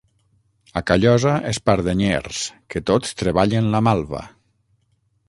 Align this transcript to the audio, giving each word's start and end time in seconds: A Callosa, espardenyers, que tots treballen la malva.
A 0.79 0.81
Callosa, 0.91 1.33
espardenyers, 1.51 2.39
que 2.75 2.83
tots 2.93 3.13
treballen 3.21 3.69
la 3.77 3.83
malva. 3.89 4.25